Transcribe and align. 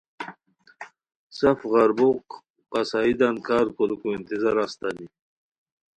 سف 1.39 1.59
غربو 1.71 2.09
قصائدان 2.71 3.35
کار 3.47 3.65
کوریکو 3.75 4.07
انتظارہ 4.17 4.63
استانی 4.67 5.05